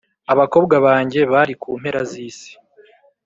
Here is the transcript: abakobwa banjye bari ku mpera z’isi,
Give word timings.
abakobwa 0.33 0.75
banjye 0.85 1.21
bari 1.31 1.53
ku 1.61 1.69
mpera 1.79 2.01
z’isi, 2.09 2.51